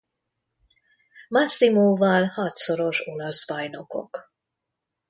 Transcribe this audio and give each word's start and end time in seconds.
Massimoval 1.29 2.25
hatszoros 2.25 3.07
olasz 3.07 3.47
bajnokok. 3.47 4.33